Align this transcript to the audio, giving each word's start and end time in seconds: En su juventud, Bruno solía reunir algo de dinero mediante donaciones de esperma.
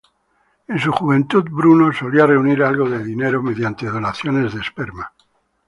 En 0.67 0.79
su 0.79 0.91
juventud, 0.91 1.43
Bruno 1.51 1.93
solía 1.93 2.25
reunir 2.25 2.63
algo 2.63 2.89
de 2.89 3.03
dinero 3.03 3.43
mediante 3.43 3.85
donaciones 3.85 4.51
de 4.51 4.61
esperma. 4.61 5.13